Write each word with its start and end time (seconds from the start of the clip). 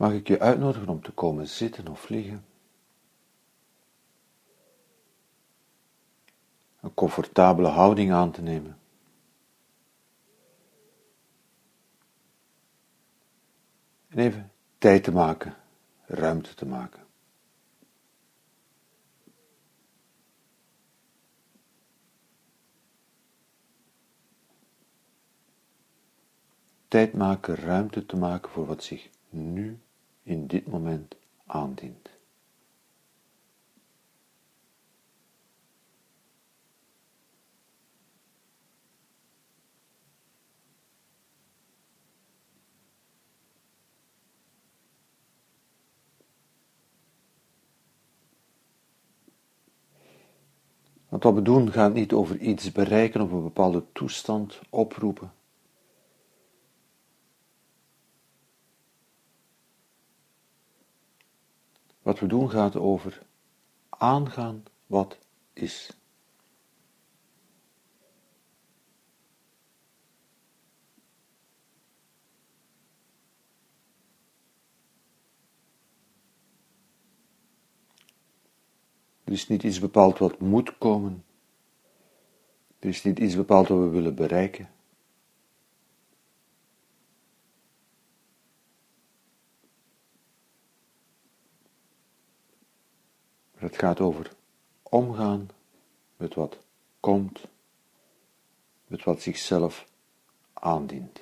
mag 0.00 0.12
ik 0.12 0.28
je 0.28 0.40
uitnodigen 0.40 0.88
om 0.88 1.02
te 1.02 1.12
komen 1.12 1.48
zitten 1.48 1.88
of 1.88 2.08
liggen. 2.08 2.44
Een 6.80 6.94
comfortabele 6.94 7.68
houding 7.68 8.12
aan 8.12 8.30
te 8.30 8.42
nemen. 8.42 8.78
En 14.08 14.18
even 14.18 14.52
tijd 14.78 15.04
te 15.04 15.12
maken, 15.12 15.56
ruimte 16.06 16.54
te 16.54 16.66
maken. 16.66 17.06
Tijd 26.88 27.12
maken, 27.12 27.54
ruimte 27.54 28.06
te 28.06 28.16
maken 28.16 28.50
voor 28.50 28.66
wat 28.66 28.82
zich 28.82 29.10
nu 29.28 29.80
in 30.22 30.46
dit 30.46 30.66
moment 30.66 31.14
aandient. 31.46 32.10
Want 51.10 51.22
wat 51.22 51.34
we 51.34 51.42
doen 51.42 51.72
gaat 51.72 51.94
niet 51.94 52.12
over 52.12 52.38
iets 52.38 52.72
bereiken 52.72 53.20
of 53.20 53.30
een 53.30 53.42
bepaalde 53.42 53.84
toestand 53.92 54.60
oproepen. 54.68 55.32
Wat 62.02 62.18
we 62.18 62.26
doen 62.26 62.50
gaat 62.50 62.76
over 62.76 63.22
aangaan 63.88 64.62
wat 64.86 65.18
is. 65.52 65.94
Er 79.24 79.32
is 79.32 79.48
niet 79.48 79.62
iets 79.62 79.80
bepaald 79.80 80.18
wat 80.18 80.40
moet 80.40 80.78
komen. 80.78 81.24
Er 82.78 82.88
is 82.88 83.04
niet 83.04 83.18
iets 83.18 83.36
bepaald 83.36 83.68
wat 83.68 83.78
we 83.78 83.88
willen 83.88 84.14
bereiken. 84.14 84.68
Gaat 93.80 94.00
over 94.00 94.30
omgaan 94.82 95.48
met 96.16 96.34
wat 96.34 96.58
komt, 97.00 97.46
met 98.86 99.04
wat 99.04 99.22
zichzelf 99.22 99.86
aandient. 100.52 101.20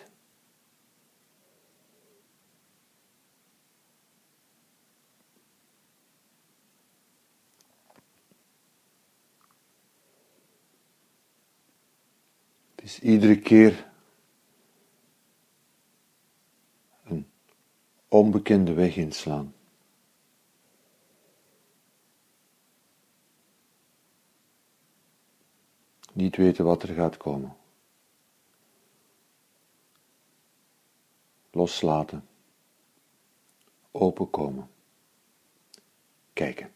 Het 12.75 12.83
is 12.85 12.99
iedere 13.01 13.39
keer 13.39 13.91
een 17.05 17.31
onbekende 18.09 18.73
weg 18.73 18.97
inslaan. 18.97 19.57
Niet 26.19 26.37
weten 26.37 26.65
wat 26.65 26.83
er 26.83 26.95
gaat 26.95 27.17
komen. 27.17 27.57
Loslaten. 31.51 32.29
Openkomen. 33.91 34.71
Kijken. 36.33 36.71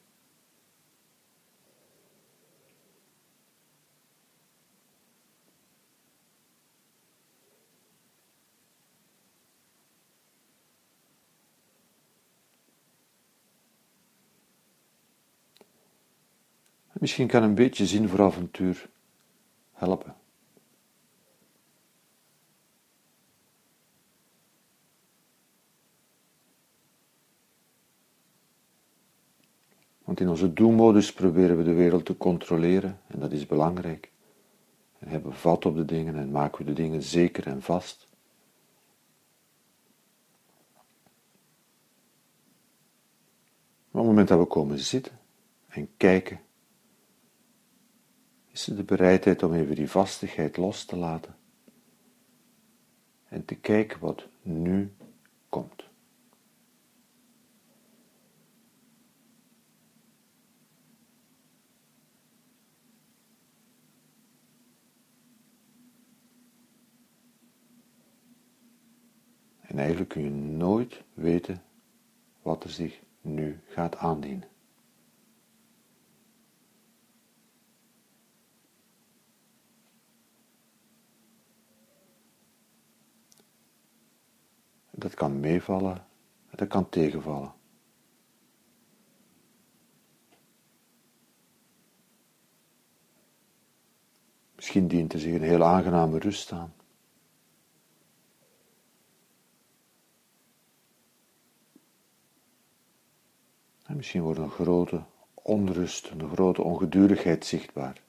Misschien 16.93 17.27
kan 17.27 17.43
een 17.43 17.55
beetje 17.55 17.87
zin 17.87 18.09
voor 18.09 18.23
avontuur 18.23 18.91
helpen. 19.87 20.15
Want 30.05 30.21
in 30.21 30.29
onze 30.29 30.53
doelmodus 30.53 31.13
proberen 31.13 31.57
we 31.57 31.65
de 31.65 31.73
wereld 31.73 32.05
te 32.05 32.17
controleren 32.17 33.01
en 33.07 33.21
dat 33.21 33.33
is 33.33 33.47
belangrijk. 33.47 34.11
En 34.99 35.09
hebben 35.09 35.35
vat 35.35 35.67
op 35.67 35.77
de 35.77 35.85
dingen 35.85 36.17
en 36.17 36.31
maken 36.31 36.59
we 36.59 36.65
de 36.65 36.83
dingen 36.83 37.03
zeker 37.03 37.47
en 37.47 37.63
vast. 37.63 38.09
Op 43.91 43.99
het 43.99 44.05
moment 44.05 44.29
dat 44.29 44.39
we 44.39 44.45
komen 44.45 44.79
zitten 44.79 45.19
en 45.69 45.89
kijken 45.97 46.41
is 48.53 48.67
er 48.67 48.77
de 48.77 48.85
bereidheid 48.85 49.43
om 49.43 49.55
even 49.55 49.75
die 49.75 49.91
vastigheid 49.91 50.57
los 50.57 50.85
te 50.85 50.97
laten 50.97 51.37
en 53.29 53.45
te 53.45 53.55
kijken 53.55 54.01
wat 54.01 54.27
nu 54.43 54.93
komt. 55.49 55.91
En 69.61 69.79
eigenlijk 69.79 70.11
kun 70.11 70.23
je 70.23 70.31
nooit 70.31 71.03
weten 71.15 71.63
wat 72.43 72.65
er 72.65 72.71
zich 72.71 73.01
nu 73.21 73.61
gaat 73.67 73.97
aandienen. 73.97 74.52
Dat 85.03 85.15
kan 85.15 85.41
meevallen, 85.41 86.07
dat 86.51 86.69
kan 86.69 86.89
tegenvallen. 86.89 87.53
Misschien 94.55 94.89
dient 94.89 95.13
er 95.13 95.19
zich 95.19 95.35
een 95.35 95.43
heel 95.43 95.65
aangename 95.65 96.19
rust 96.19 96.53
aan. 96.53 96.75
En 103.83 103.97
misschien 103.97 104.23
wordt 104.23 104.39
een 104.39 104.51
grote 104.51 105.05
onrust, 105.35 106.11
een 106.11 106.29
grote 106.29 106.63
ongedurigheid 106.63 107.45
zichtbaar. 107.47 108.03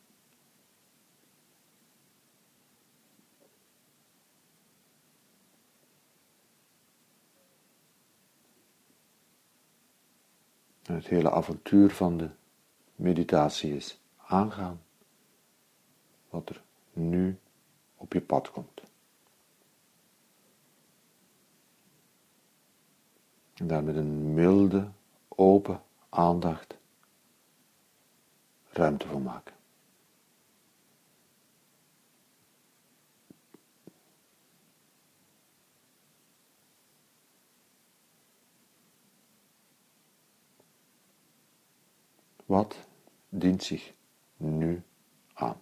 Het 11.03 11.11
hele 11.11 11.32
avontuur 11.32 11.91
van 11.91 12.17
de 12.17 12.29
meditatie 12.96 13.76
is 13.76 14.00
aangaan 14.17 14.82
wat 16.29 16.50
er 16.50 16.61
nu 16.94 17.40
op 17.96 18.14
je 18.14 18.22
pad 18.22 18.52
komt. 18.52 18.82
En 23.53 23.67
daar 23.67 23.84
met 23.84 23.96
een 23.96 24.34
milde, 24.34 24.90
open 25.28 25.82
aandacht 26.09 26.78
ruimte 28.70 29.08
voor 29.08 29.22
maken. 29.22 29.56
Wat 42.45 42.87
dient 43.29 43.63
zich 43.63 43.93
nu 44.37 44.81
aan? 45.34 45.59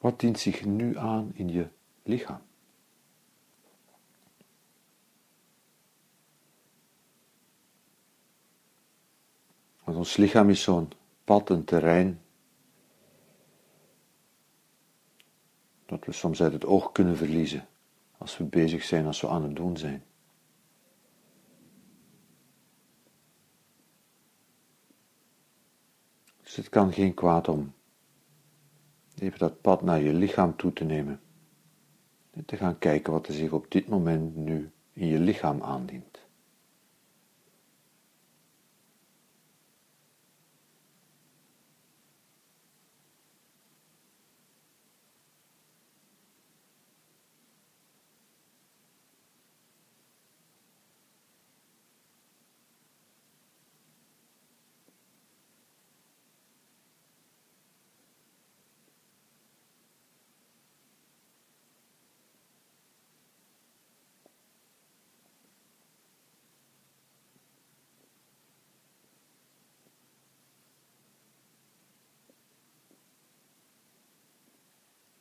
Wat 0.00 0.20
dient 0.20 0.38
zich 0.38 0.64
nu 0.64 0.96
aan 0.96 1.30
in 1.34 1.48
je 1.48 1.68
lichaam? 2.02 2.42
Want 9.88 10.00
ons 10.00 10.16
lichaam 10.16 10.50
is 10.50 10.62
zo'n 10.62 10.90
pad, 11.24 11.50
een 11.50 11.64
terrein, 11.64 12.20
dat 15.86 16.04
we 16.04 16.12
soms 16.12 16.42
uit 16.42 16.52
het 16.52 16.64
oog 16.64 16.92
kunnen 16.92 17.16
verliezen 17.16 17.66
als 18.18 18.36
we 18.36 18.44
bezig 18.44 18.82
zijn, 18.82 19.06
als 19.06 19.20
we 19.20 19.28
aan 19.28 19.42
het 19.42 19.56
doen 19.56 19.76
zijn. 19.76 20.04
Dus 26.42 26.56
het 26.56 26.68
kan 26.68 26.92
geen 26.92 27.14
kwaad 27.14 27.48
om 27.48 27.72
even 29.18 29.38
dat 29.38 29.60
pad 29.60 29.82
naar 29.82 30.00
je 30.00 30.12
lichaam 30.12 30.56
toe 30.56 30.72
te 30.72 30.84
nemen 30.84 31.20
en 32.30 32.44
te 32.44 32.56
gaan 32.56 32.78
kijken 32.78 33.12
wat 33.12 33.26
er 33.26 33.34
zich 33.34 33.52
op 33.52 33.70
dit 33.70 33.88
moment 33.88 34.36
nu 34.36 34.70
in 34.92 35.06
je 35.06 35.18
lichaam 35.18 35.62
aandient. 35.62 36.17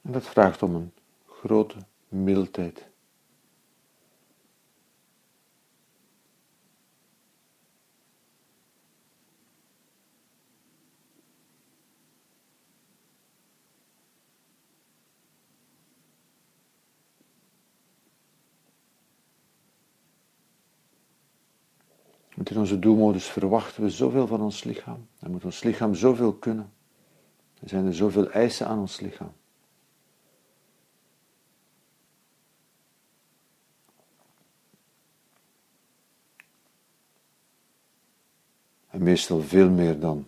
En 0.08 0.14
dat 0.14 0.26
vraagt 0.26 0.64
om 0.64 0.76
een 0.76 0.92
grote 1.26 1.76
mildheid. 2.08 2.90
Want 22.36 22.50
in 22.50 22.58
onze 22.58 22.80
doelmodus 22.80 23.26
verwachten 23.26 23.84
we 23.84 23.90
zoveel 23.90 24.28
van 24.28 24.42
ons 24.42 24.64
lichaam. 24.64 25.08
En 25.20 25.32
moet 25.32 25.46
ons 25.46 25.64
lichaam 25.64 25.96
zoveel 25.96 26.34
kunnen. 26.34 26.72
Er 27.62 27.70
zijn 27.70 27.86
er 27.86 27.96
zoveel 27.96 28.30
eisen 28.30 28.68
aan 28.68 28.80
ons 28.80 29.00
lichaam. 29.00 29.34
Meestal 39.08 39.42
veel 39.42 39.70
meer 39.70 40.00
dan, 40.00 40.28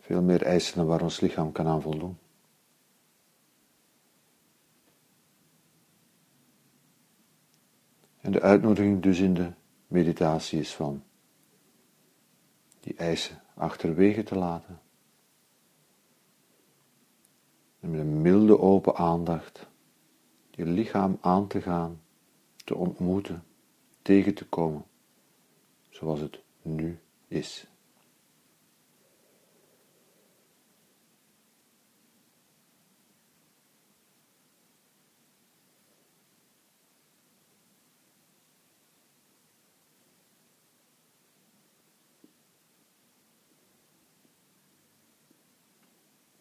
veel 0.00 0.22
meer 0.22 0.42
eisen 0.42 0.76
dan 0.76 0.86
waar 0.86 1.02
ons 1.02 1.20
lichaam 1.20 1.52
kan 1.52 1.66
aan 1.66 1.82
voldoen. 1.82 2.18
En 8.20 8.32
de 8.32 8.40
uitnodiging 8.40 9.02
dus 9.02 9.18
in 9.18 9.34
de 9.34 9.52
meditatie 9.86 10.58
is 10.58 10.74
van 10.74 11.02
die 12.80 12.94
eisen 12.94 13.42
achterwege 13.54 14.22
te 14.22 14.36
laten. 14.36 14.80
En 17.80 17.90
met 17.90 18.00
een 18.00 18.22
milde 18.22 18.58
open 18.58 18.96
aandacht 18.96 19.66
je 20.50 20.66
lichaam 20.66 21.18
aan 21.20 21.46
te 21.46 21.60
gaan, 21.60 22.00
te 22.56 22.74
ontmoeten, 22.74 23.44
tegen 24.02 24.34
te 24.34 24.46
komen, 24.46 24.84
zoals 25.88 26.20
het 26.20 26.42
nu 26.62 26.98
is. 27.30 27.66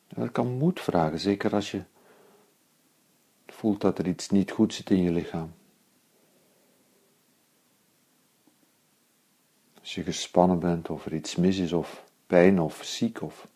Dat 0.07 0.31
kan 0.31 0.47
moed 0.47 0.79
vragen, 0.79 1.19
zeker 1.19 1.53
als 1.53 1.71
je 1.71 1.83
voelt 3.45 3.81
dat 3.81 3.99
er 3.99 4.07
iets 4.07 4.29
niet 4.29 4.51
goed 4.51 4.73
zit 4.73 4.89
in 4.89 5.01
je 5.01 5.11
lichaam. 5.11 5.58
Als 9.89 9.97
je 9.97 10.03
gespannen 10.03 10.59
bent 10.59 10.89
of 10.89 11.05
er 11.05 11.13
iets 11.13 11.35
mis 11.35 11.57
is 11.57 11.73
of 11.73 12.03
pijn 12.27 12.59
of 12.59 12.83
ziek 12.83 13.21
of 13.21 13.47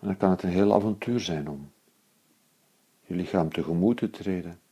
En 0.00 0.06
dan 0.06 0.16
kan 0.16 0.30
het 0.30 0.42
een 0.42 0.50
heel 0.50 0.74
avontuur 0.74 1.20
zijn 1.20 1.48
om 1.48 1.72
je 3.00 3.14
lichaam 3.14 3.52
tegemoet 3.52 3.96
te 3.96 4.10
treden. 4.10 4.65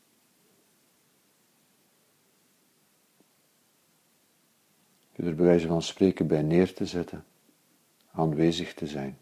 Er 5.26 5.34
bij 5.34 5.44
wijze 5.44 5.66
van 5.66 5.82
spreken 5.82 6.26
bij 6.26 6.42
neer 6.42 6.74
te 6.74 6.86
zetten, 6.86 7.24
aanwezig 8.10 8.74
te 8.74 8.86
zijn. 8.86 9.18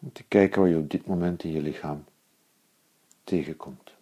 Om 0.00 0.12
te 0.12 0.22
kijken 0.22 0.60
wat 0.60 0.70
je 0.70 0.76
op 0.76 0.90
dit 0.90 1.06
moment 1.06 1.44
in 1.44 1.52
je 1.52 1.60
lichaam 1.60 2.04
tegenkomt. 3.24 3.94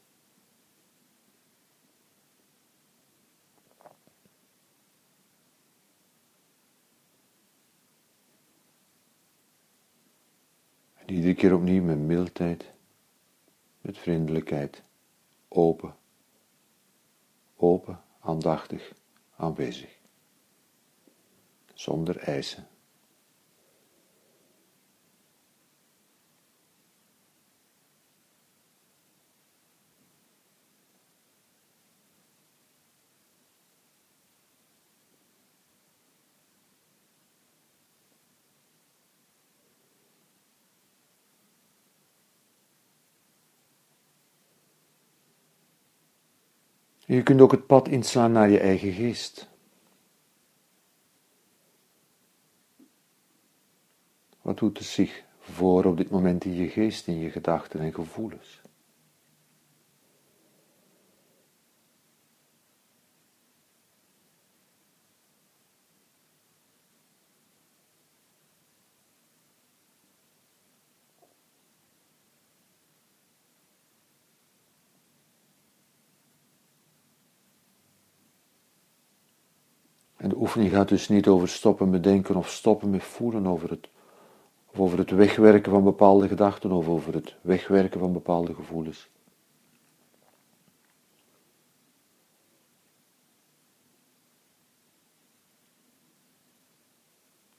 En 10.94 11.14
iedere 11.14 11.34
keer 11.34 11.54
opnieuw 11.54 11.82
met 11.82 11.98
mildheid, 11.98 12.72
met 13.80 13.98
vriendelijkheid, 13.98 14.82
open, 15.54 15.94
open, 17.56 18.00
aandachtig, 18.20 18.92
aanwezig, 19.36 19.98
zonder 21.74 22.16
eisen. 22.16 22.68
Je 47.06 47.22
kunt 47.22 47.40
ook 47.40 47.50
het 47.50 47.66
pad 47.66 47.88
inslaan 47.88 48.32
naar 48.32 48.50
je 48.50 48.58
eigen 48.58 48.92
geest. 48.92 49.48
Wat 54.42 54.58
doet 54.58 54.78
er 54.78 54.84
zich 54.84 55.22
voor 55.40 55.84
op 55.84 55.96
dit 55.96 56.10
moment 56.10 56.44
in 56.44 56.54
je 56.54 56.68
geest, 56.68 57.06
in 57.06 57.18
je 57.18 57.30
gedachten 57.30 57.80
en 57.80 57.94
gevoelens? 57.94 58.60
En 80.24 80.30
de 80.30 80.36
oefening 80.36 80.70
gaat 80.70 80.88
dus 80.88 81.08
niet 81.08 81.26
over 81.28 81.48
stoppen 81.48 81.90
met 81.90 82.02
denken 82.02 82.36
of 82.36 82.50
stoppen 82.50 82.90
met 82.90 83.02
voelen 83.02 83.46
over 83.46 83.70
het, 83.70 83.88
of 84.66 84.80
over 84.80 84.98
het 84.98 85.10
wegwerken 85.10 85.72
van 85.72 85.84
bepaalde 85.84 86.28
gedachten 86.28 86.72
of 86.72 86.88
over 86.88 87.14
het 87.14 87.36
wegwerken 87.40 88.00
van 88.00 88.12
bepaalde 88.12 88.54
gevoelens. 88.54 89.10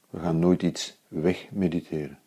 We 0.10 0.20
gaan 0.20 0.40
nooit 0.40 0.64
iets 0.64 0.98
wegmediteren. 1.08 2.20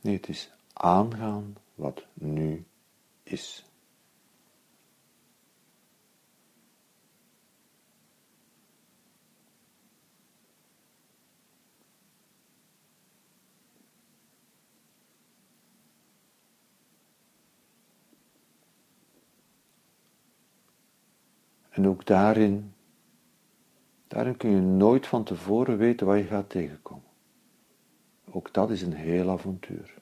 Nee, 0.00 0.16
het 0.16 0.28
is 0.28 0.50
aangaan 0.72 1.56
wat 1.74 2.04
nu 2.14 2.64
is. 3.22 3.69
En 21.70 21.86
ook 21.86 22.06
daarin, 22.06 22.74
daarin 24.06 24.36
kun 24.36 24.50
je 24.50 24.60
nooit 24.60 25.06
van 25.06 25.24
tevoren 25.24 25.76
weten 25.76 26.06
wat 26.06 26.18
je 26.18 26.24
gaat 26.24 26.50
tegenkomen. 26.50 27.08
Ook 28.30 28.54
dat 28.54 28.70
is 28.70 28.82
een 28.82 28.92
heel 28.92 29.30
avontuur. 29.30 29.98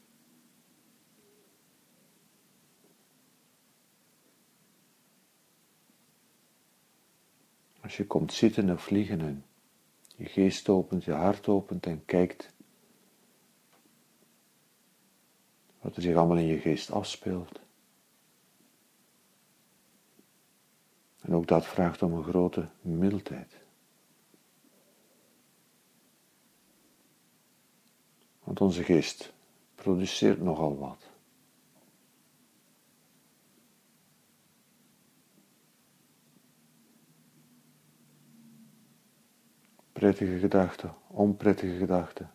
Als 7.81 7.97
je 7.97 8.07
komt 8.07 8.33
zitten 8.33 8.71
of 8.71 8.83
vliegen 8.83 9.21
en 9.21 9.45
je 10.17 10.25
geest 10.25 10.69
opent, 10.69 11.05
je 11.05 11.13
hart 11.13 11.49
opent 11.49 11.87
en 11.87 12.05
kijkt 12.05 12.53
wat 15.81 15.97
er 15.97 16.03
zich 16.03 16.17
allemaal 16.17 16.37
in 16.37 16.47
je 16.47 16.59
geest 16.59 16.91
afspeelt. 16.91 17.61
En 21.21 21.35
dat 21.49 21.67
vraagt 21.67 22.03
om 22.03 22.13
een 22.13 22.25
grote 22.25 22.69
mildheid. 22.81 23.61
Want 28.45 28.61
onze 28.61 28.83
geest 28.83 29.33
produceert 29.75 30.43
nogal 30.43 30.79
wat. 30.79 31.11
Prettige 39.93 40.39
gedachten, 40.39 40.95
onprettige 41.07 41.77
gedachten, 41.77 42.31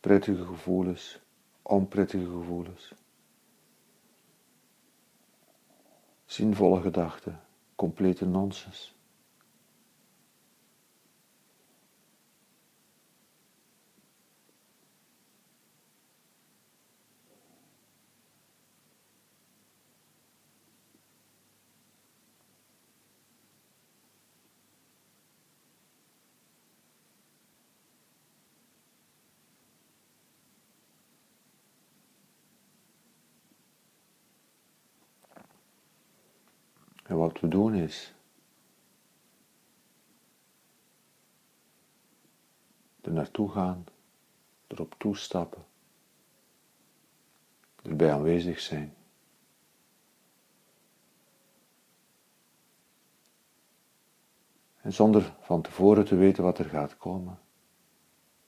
prettige 0.00 0.44
gevoelens, 0.44 1.20
onprettige 1.62 2.30
gevoelens, 2.30 2.94
zinvolle 6.24 6.80
gedachten, 6.80 7.40
complete 7.78 8.26
nonsens. 8.26 8.97
En 37.08 37.16
wat 37.16 37.40
we 37.40 37.48
doen 37.48 37.74
is 37.74 38.14
er 43.00 43.12
naartoe 43.12 43.50
gaan, 43.50 43.84
erop 44.66 44.94
toestappen, 44.98 45.64
erbij 47.82 48.12
aanwezig 48.12 48.60
zijn. 48.60 48.94
En 54.80 54.92
zonder 54.92 55.34
van 55.40 55.62
tevoren 55.62 56.04
te 56.04 56.16
weten 56.16 56.42
wat 56.42 56.58
er 56.58 56.68
gaat 56.68 56.96
komen, 56.96 57.40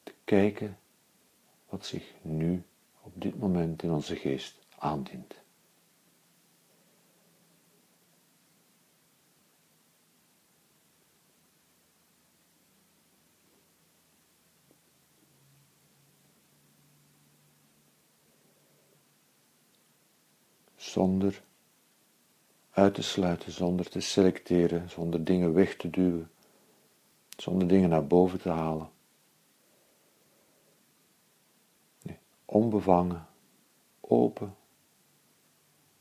te 0.02 0.14
kijken 0.24 0.78
wat 1.68 1.86
zich 1.86 2.14
nu 2.22 2.64
op 3.00 3.12
dit 3.14 3.38
moment 3.38 3.82
in 3.82 3.90
onze 3.90 4.16
geest 4.16 4.58
aandient. 4.78 5.34
Zonder 20.90 21.42
uit 22.70 22.94
te 22.94 23.02
sluiten, 23.02 23.52
zonder 23.52 23.88
te 23.88 24.00
selecteren, 24.00 24.90
zonder 24.90 25.24
dingen 25.24 25.52
weg 25.52 25.76
te 25.76 25.90
duwen, 25.90 26.30
zonder 27.36 27.68
dingen 27.68 27.88
naar 27.88 28.06
boven 28.06 28.40
te 28.40 28.48
halen. 28.48 28.90
Nee, 32.02 32.18
onbevangen, 32.44 33.26
open 34.00 34.56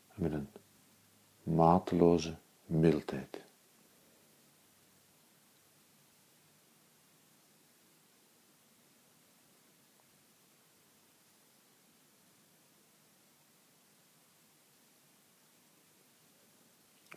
en 0.07 0.21
met 0.21 0.33
een 0.33 0.49
mateloze 1.43 2.35
mildheid. 2.65 3.47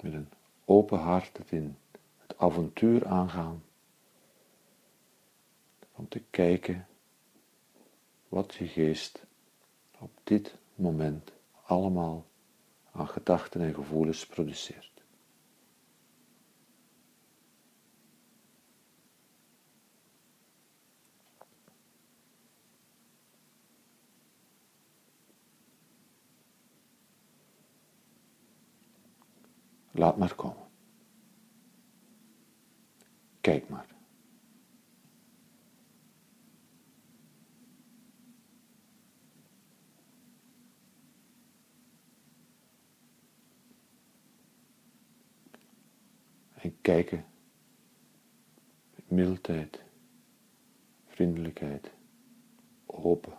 Met 0.03 0.13
een 0.13 0.29
open 0.65 0.99
hart 0.99 1.37
het 1.37 1.53
in 1.53 1.77
het 2.19 2.39
avontuur 2.39 3.07
aangaan. 3.07 3.63
Om 5.93 6.09
te 6.09 6.23
kijken 6.31 6.87
wat 8.29 8.55
je 8.55 8.67
geest 8.67 9.23
op 9.99 10.11
dit 10.25 10.55
moment 10.75 11.33
allemaal 11.63 12.27
aan 12.93 13.09
gedachten 13.09 13.61
en 13.61 13.75
gevoelens 13.75 14.27
produceert. 14.27 14.92
Laat 30.03 30.17
maar 30.17 30.35
komen. 30.35 30.67
Kijk 33.41 33.69
maar. 33.69 33.87
En 46.53 46.81
kijken 46.81 47.25
mildheid, 49.07 49.83
vriendelijkheid, 51.07 51.91
open, 52.87 53.39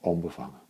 onbevangen. 0.00 0.61